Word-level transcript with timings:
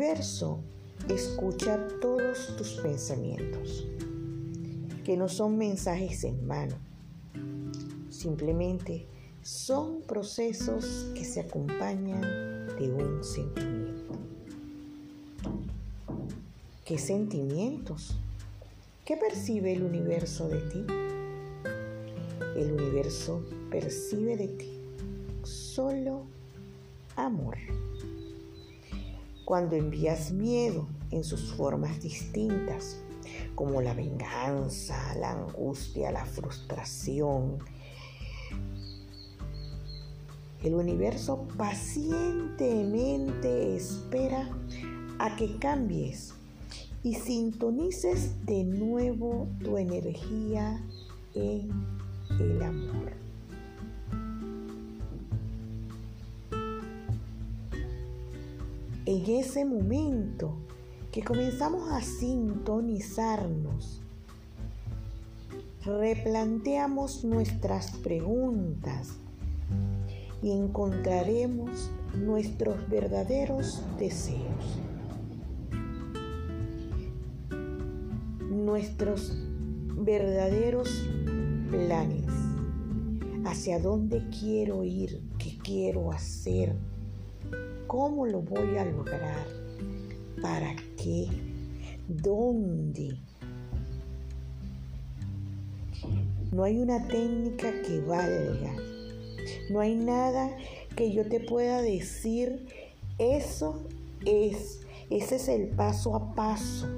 universo 0.00 0.60
escucha 1.10 1.86
todos 2.00 2.56
tus 2.56 2.70
pensamientos, 2.80 3.86
que 5.04 5.14
no 5.14 5.28
son 5.28 5.58
mensajes 5.58 6.24
en 6.24 6.48
vano, 6.48 6.74
simplemente 8.08 9.06
son 9.42 10.00
procesos 10.00 11.10
que 11.14 11.26
se 11.26 11.40
acompañan 11.40 12.22
de 12.78 12.90
un 12.90 13.22
sentimiento. 13.22 14.14
¿Qué 16.86 16.96
sentimientos? 16.96 18.16
¿Qué 19.04 19.18
percibe 19.18 19.74
el 19.74 19.82
universo 19.82 20.48
de 20.48 20.60
ti? 20.62 20.84
El 22.56 22.72
universo 22.72 23.44
percibe 23.70 24.38
de 24.38 24.48
ti 24.48 24.80
solo 25.42 26.19
Cuando 29.50 29.74
envías 29.74 30.30
miedo 30.30 30.86
en 31.10 31.24
sus 31.24 31.52
formas 31.54 32.00
distintas, 32.00 33.00
como 33.56 33.82
la 33.82 33.94
venganza, 33.94 35.12
la 35.16 35.32
angustia, 35.32 36.12
la 36.12 36.24
frustración, 36.24 37.58
el 40.62 40.74
universo 40.74 41.48
pacientemente 41.58 43.74
espera 43.74 44.48
a 45.18 45.34
que 45.34 45.58
cambies 45.58 46.32
y 47.02 47.14
sintonices 47.14 48.46
de 48.46 48.62
nuevo 48.62 49.48
tu 49.64 49.78
energía 49.78 50.80
En 59.10 59.28
ese 59.28 59.64
momento 59.64 60.54
que 61.10 61.24
comenzamos 61.24 61.90
a 61.90 62.00
sintonizarnos, 62.00 64.00
replanteamos 65.84 67.24
nuestras 67.24 67.90
preguntas 68.04 69.08
y 70.44 70.52
encontraremos 70.52 71.90
nuestros 72.14 72.88
verdaderos 72.88 73.82
deseos, 73.98 74.78
nuestros 78.48 79.36
verdaderos 79.96 80.88
planes, 81.68 82.28
hacia 83.44 83.80
dónde 83.80 84.22
quiero 84.38 84.84
ir, 84.84 85.20
qué 85.36 85.58
quiero 85.60 86.12
hacer, 86.12 86.76
cómo 87.86 88.26
lo 88.26 88.42
voy 88.42 88.76
a 88.78 88.84
lograr, 88.84 89.46
para 90.42 90.74
qué, 90.96 91.28
dónde. 92.08 93.18
No 96.52 96.64
hay 96.64 96.78
una 96.78 97.06
técnica 97.06 97.70
que 97.82 98.00
valga 98.00 98.74
no 99.70 99.78
hay 99.78 99.94
nada 99.94 100.50
que 100.96 101.12
yo 101.12 101.28
te 101.28 101.38
pueda 101.38 101.80
decir, 101.80 102.66
eso 103.18 103.86
es, 104.26 104.80
ese 105.10 105.36
es 105.36 105.48
el 105.48 105.68
paso 105.68 106.16
a 106.16 106.34
paso. 106.34 106.88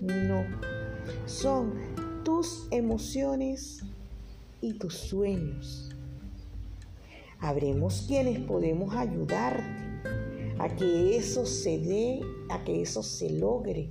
No, 0.00 0.44
son 1.26 1.74
tus 2.24 2.66
emociones 2.72 3.84
y 4.60 4.74
tus 4.74 4.94
sueños. 4.94 5.90
Habremos 7.40 8.04
quienes 8.06 8.38
podemos 8.40 8.94
ayudarte 8.94 9.64
a 10.58 10.68
que 10.68 11.16
eso 11.16 11.46
se 11.46 11.78
dé, 11.78 12.20
a 12.50 12.62
que 12.64 12.82
eso 12.82 13.02
se 13.02 13.30
logre. 13.30 13.88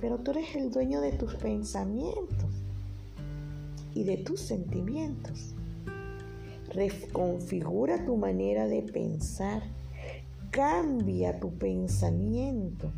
Pero 0.00 0.18
tú 0.18 0.30
eres 0.30 0.54
el 0.54 0.70
dueño 0.70 1.00
de 1.00 1.12
tus 1.12 1.34
pensamientos 1.34 2.48
y 3.92 4.04
de 4.04 4.18
tus 4.18 4.40
sentimientos. 4.40 5.54
Reconfigura 6.72 8.04
tu 8.04 8.16
manera 8.16 8.68
de 8.68 8.82
pensar. 8.82 9.62
Cambia 10.52 11.40
tu 11.40 11.50
pensamiento 11.50 12.92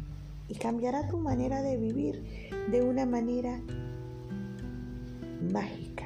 y 0.49 0.55
cambiará 0.55 1.09
tu 1.09 1.17
manera 1.17 1.63
de 1.63 1.79
vivir 1.79 2.51
de 2.71 2.83
una 2.83 3.07
manera 3.07 3.59
mágica. 5.51 6.05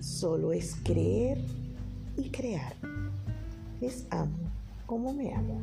Solo 0.00 0.54
es 0.54 0.74
creer 0.82 1.65
y 2.16 2.30
crear. 2.30 2.74
Les 3.80 4.06
amo 4.10 4.46
como 4.86 5.12
me 5.12 5.34
amo. 5.34 5.60